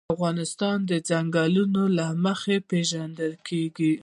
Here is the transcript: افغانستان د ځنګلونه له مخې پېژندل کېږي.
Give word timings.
افغانستان 0.15 0.77
د 0.89 0.91
ځنګلونه 1.09 1.81
له 1.97 2.07
مخې 2.25 2.57
پېژندل 2.69 3.33
کېږي. 3.47 3.93